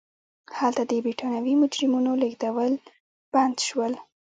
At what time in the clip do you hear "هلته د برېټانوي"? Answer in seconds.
0.57-1.53